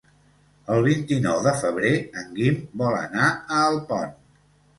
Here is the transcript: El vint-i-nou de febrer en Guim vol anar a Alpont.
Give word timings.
El 0.75 0.79
vint-i-nou 0.87 1.41
de 1.47 1.53
febrer 1.59 1.91
en 2.23 2.33
Guim 2.39 2.57
vol 2.83 2.99
anar 3.03 3.29
a 3.29 3.61
Alpont. 3.69 4.19